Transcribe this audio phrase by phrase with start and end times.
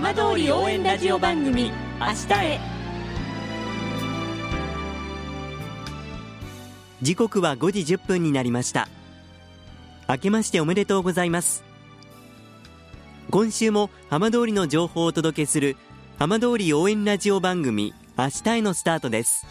[0.00, 2.60] 浜通り応援ラジオ番組「明日へ」
[7.02, 8.88] 時刻は5時1分になりました。
[10.08, 11.64] 明けましておめでとうございます。
[13.30, 15.76] 今週も浜通りの情報をお届けする
[16.16, 19.48] 浜通り応援ラジオ番組明日へのスタートです。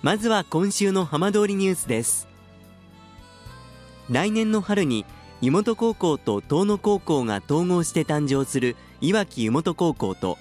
[0.00, 2.28] まずは今週の浜通りニュースです。
[4.08, 5.04] 来年の春に
[5.42, 10.38] 湯本高校と東野高校が統合して誕生するいわき湯本高校と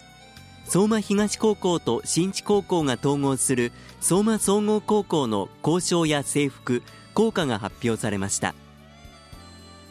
[0.65, 6.83] 相馬東高校と新地高校が統合する相馬総合高校の校章や制服
[7.15, 8.53] 校歌が発表されました。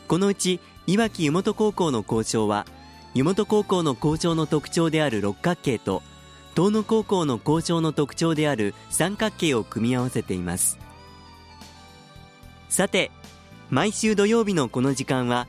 [0.07, 2.65] このうちいわき湯本高校の校章は
[3.13, 6.03] 湯本高校の校長の特徴である六角形と
[6.55, 10.79] 東野高校の校長の特徴である三角形を組み合わせています。
[12.69, 13.11] さて
[13.69, 15.49] 毎週土曜日のこの時間は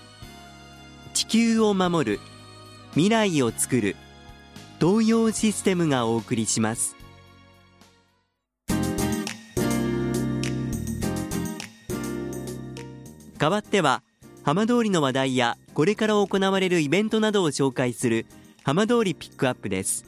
[1.31, 2.19] 球を守る
[2.89, 3.95] 未来をつくる
[4.81, 6.97] 東洋システムがお送りします。
[13.37, 14.03] 代わっては
[14.43, 18.25] 浜通りの話題やこれから行われるイベントなどを紹介する
[18.65, 20.03] 浜通りピックアップです。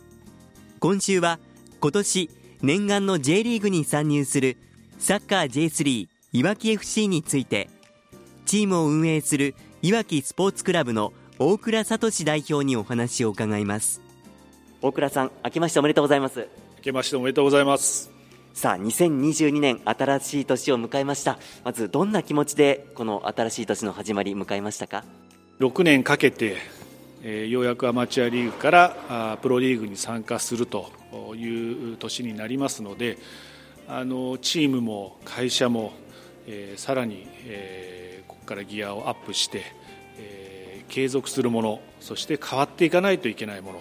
[0.82, 1.40] 今週は
[1.80, 2.30] 今年
[2.62, 4.58] 念願の J リーグに参入する
[5.00, 7.70] サッカー J3 いわき FC について
[8.46, 9.56] チームを運営する
[9.86, 14.00] いわきスポーツクラブの大倉聡代表にお話を伺います。
[14.82, 16.48] 大倉さん明けましておめでとうございます。
[16.78, 18.10] 明けましておめでとうございます。
[18.54, 21.38] さあ2022年新しい年を迎えました。
[21.66, 25.04] まずどんな気持ちでこの新しい年の始まり迎えましたか
[25.60, 26.56] ？6年かけて、
[27.22, 30.94] えー、ようやくアマチュアリーグからあプロリーグに参加すると
[31.36, 33.18] いう年になりますので
[33.90, 35.92] あのチームも会社も、
[36.48, 37.93] えー、さらに、えー、
[38.54, 39.64] からギアをアップして、
[40.18, 43.80] えー、継続するものそして変わっていかないといけないもの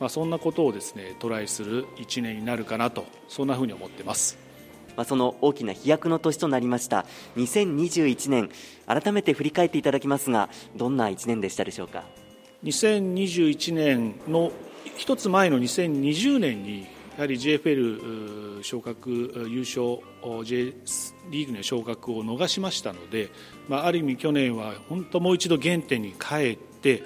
[0.00, 4.36] まあ、そんなことをですねトライする1年になるかなとそんなふうに思ってます。
[4.96, 7.06] まあ、その大きな飛躍の年となりました。
[7.36, 8.50] 2021年
[8.84, 12.02] 改めて振り返っていただきますがどんな1年でしたでしょうか
[12.64, 14.50] ？2021年の
[14.96, 19.98] 一つ前の2020年にやはり JFL 昇格優勝
[20.44, 20.72] J
[21.30, 23.30] リーグの昇格を逃しましたので、
[23.68, 27.02] まあ、ある意味去年は本当もう一度原点に帰って、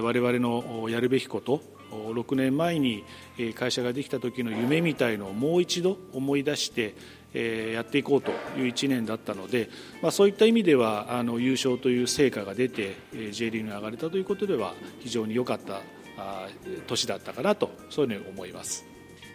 [0.00, 3.04] 我々のやるべきこと6年前に
[3.54, 6.94] 会社ができた時の夢みたいのをもう一度思い出して
[7.72, 9.68] やっていこうという1年だったので、
[10.02, 12.96] まあ、そういった意味ではあの優勝という成果が出て
[13.30, 15.80] J リーグに上がれたということでは非常に良かった
[16.86, 18.93] 年だったかなとそういうふうに思います。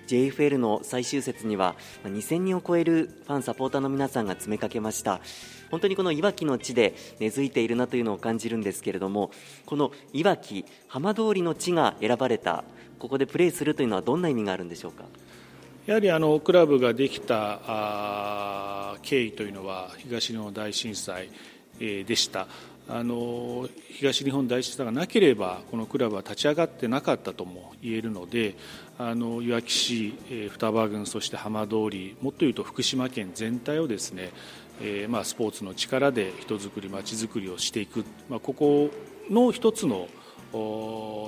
[0.09, 5.21] JFL の最終節には2000人を超えるファンサポーターの皆さんが詰めかけました。
[5.69, 9.29] 本当にこのいわきの地で根付いているなというのを感じるんですけれども
[9.67, 12.63] このいわき浜通りの地が選ばれた
[12.97, 15.03] ここでプレーするというのはどんな意味があるんでしょうか？
[15.85, 21.29] やはりあのクラブができた経緯というのは東日本大震災、
[21.79, 22.47] でした。
[22.91, 28.55] あの東日本大震災がなければこのクラブは立ち上がってなかったとも言えるので
[29.01, 34.31] あのいわき市、え、双葉郡そして浜通りもっと言うと福島県全体をですね、
[34.81, 38.89] えーまあ、スポーツの力で人づくりまちづくりをしていく、まあ、ここ
[39.29, 40.09] の一つの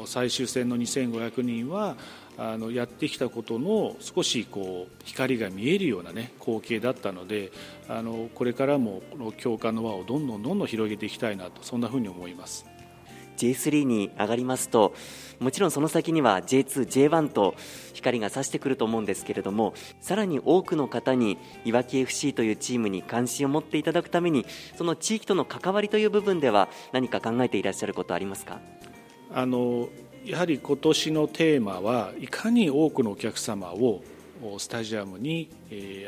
[0.06, 1.96] 最終戦の2500人は
[2.38, 7.54] あのやってきたことの少しこう光が見えるような、ね、光景だったので
[7.88, 12.66] あのこれからもこの共感の輪をどんどんどんどん広げていきたいなとそんなふうに思います。
[13.38, 14.94] J3 に上がりますと
[15.40, 17.56] もちろんその先には J2、J1 と
[17.94, 24.46] 光が差してくると思うんですけれどもさらに多くの方にいわき FC というチームに関心を持っていただくために
[24.76, 28.60] その地域との関わりという部分では何か考えていらっしゃることありますか？
[29.34, 29.90] あの
[30.24, 34.04] やはり今年のテーマはいかに多くのお客様を
[34.58, 35.50] スタジアムに、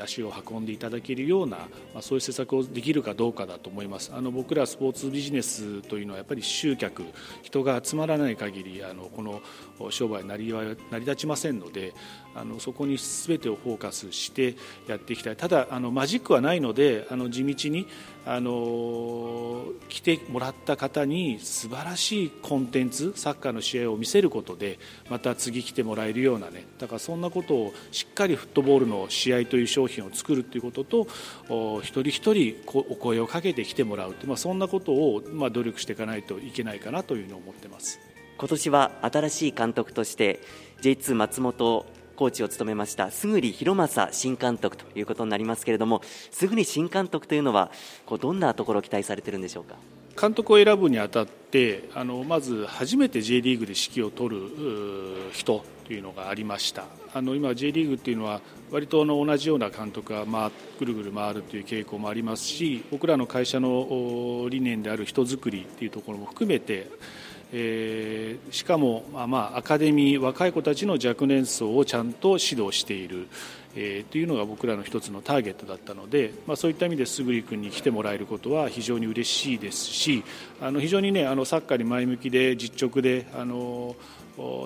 [0.02, 4.12] 足を運んでいただけるような、ま、そういう施策をできるかどうかだと思います。
[4.14, 7.04] あの僕らスポーツビジネスというのはやっぱり集客
[7.42, 9.42] 人が集まらない限りあのこの
[9.90, 11.94] 商売成り成り立ちませんので
[12.36, 14.56] あのそこに全てをフォーカスして
[14.88, 15.36] やっていきたい。
[15.36, 17.88] ただあのマジックはないのであの地道に
[18.26, 24.80] あの来てもらった方に素晴らしいコンテンツサッカーの試合を見せることで
[25.10, 31.08] また次来てもらえるようなねだからそんなことをしっかりフットボールの試合という商品を作るということと
[31.82, 38.00] 一人一人お声をかけて来てもらうまあ、そんなことをまあ努力していかないといけないかなというふうに思ってます。
[38.38, 40.40] 今年は新しい監督として
[40.82, 41.86] J2 松本
[42.16, 46.02] コーチを務めました杉栗弘正新監督ということになりますけれども
[46.32, 47.72] 杉栗新監督というのは
[48.06, 49.76] こうどんなところを期待されてるんでしょうか？
[50.20, 56.86] 監督を選ぶにあたってあのまず初めて J リーグで指揮を執る人というのがありました。
[57.16, 66.90] あの今 J リーグっていうのは割との同じような監督が、まあ、ぐるぐる回るという傾向もありますし僕らの会社の理念である人づくりっていうところも含めて
[67.56, 73.28] えー、しかも、まあ、まアカデミー若い子たちの若年層をちゃんと指導している、
[73.76, 80.24] えー、というのが僕らの一つのターゲットだったので、まあ、そういった意味で卓君に来てもらえることは非常に嬉しいですし
[80.62, 83.96] あの非常に、ね、あのサッカーに前向きで実直であの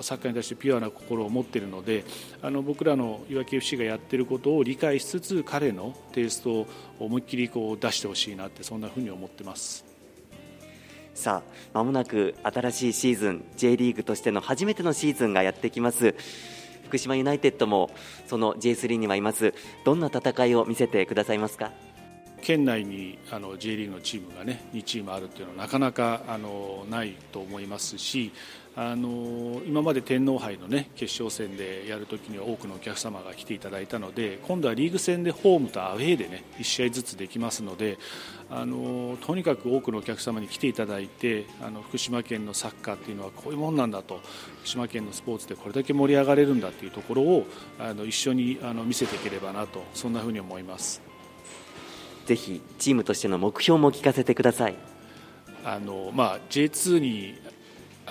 [0.00, 2.06] サッカーに対してピュアな心を持っているので
[2.40, 6.66] あの僕らのいわき FC がやっていることを理解しつつ彼のテイストを
[6.98, 9.97] 思いっきりこう出してほしいなってそんなふうに思ってます。
[11.18, 16.14] さあまもなく新しいシーズン J リーグとしての初めてのシーズンがやってきます。
[16.84, 17.90] 福島ユナイテッドも
[18.28, 19.52] その J3 にはいます。
[19.84, 21.72] どんな戦いを見せてくださいますか？
[22.48, 28.32] 県内にあの J リーグのチームがね2チームあるというのはなかなかあのないと思いますし
[28.74, 37.98] あの今まで天皇杯の、ね、決勝戦でやるときには多くのお客様が来ていただいたので今度はリーグ戦でホームとアウェーで、ね、1試合ずつできますので
[38.48, 44.22] あのとにかく多くのお客様に来ていただいてあの福島県のサッカーというのはこういうもんなんだと
[44.60, 47.46] 福島県のスポーツでこれだけ盛り上がれるんだというところを
[47.78, 51.07] あの一緒にあの見せていければなとそんなふうに思います。
[52.28, 54.74] ぜひチームとしての目標も聞かせてください。
[55.64, 57.40] あの、まあ、J2 に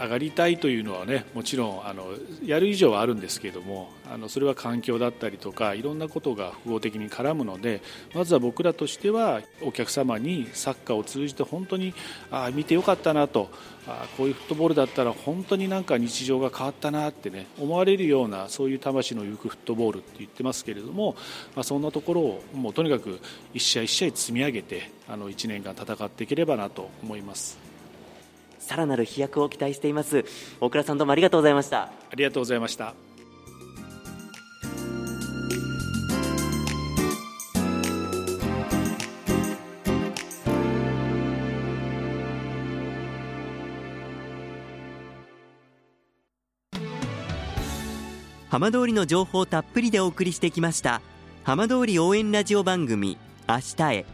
[0.02, 2.08] 上がりたいというのはねもちろんあの
[2.44, 7.82] やる以上はあるんですけれどもあのそれは環境だったりとかいろんなことが複合的に絡むので
[8.14, 11.94] まずは僕らとしてはお客様にサッカーを通じて本当に
[12.32, 13.50] あ見てよかったなと
[13.88, 21.16] あこういうフットボールだったら本当になんか日常が変わったなってね思われるようなそういう魂の行くフットボールって言ってますけれども、
[21.56, 23.20] まあ、そんなところをもうとにかく
[23.54, 27.67] 一試合一試合積み上げてあの1年間戦っていければなと思います。
[28.68, 30.26] さらなる飛躍を期待しています。
[30.60, 31.84] 大倉さんどうもありがとうございました。
[31.84, 32.94] ありがとうございました。
[48.50, 51.02] 浜通りの情報たっぷりでお送りしてきました
[51.44, 53.18] 浜通り応援ラジオ番組
[53.48, 54.06] 明日へ。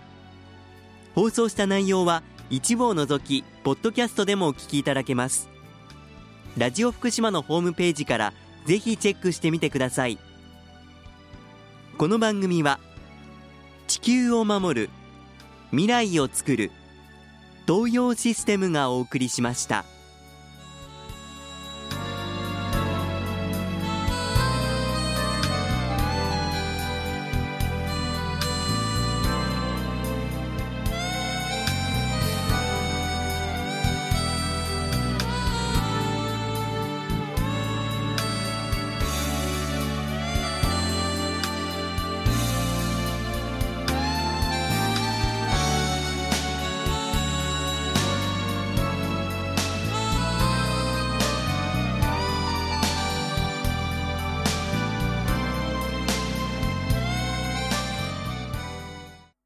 [1.16, 2.24] 放送した内容は
[2.54, 5.50] 一部を除きポッドキャストでもお聞きいただけます
[6.56, 8.34] ラジオ福島のホームページから
[8.68, 10.20] ぜひチェックしてみてください
[11.98, 12.80] この番組は
[13.88, 14.90] 地球を守る
[15.72, 16.72] 未来をつくる
[17.66, 19.84] 東洋システムがお送りしました。